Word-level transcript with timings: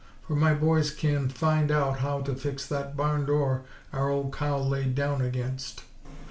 For 0.25 0.35
my 0.35 0.55
boys 0.55 0.89
can 0.89 1.29
find 1.29 1.69
out 1.71 1.99
how 1.99 2.21
to 2.21 2.33
fix 2.33 2.65
thot 2.65 2.97
barn 2.97 3.27
door 3.27 3.65
our 3.93 4.09
old 4.09 4.33
cow 4.35 4.57
laid 4.57 4.95
down 4.95 5.21
against." 5.21 5.83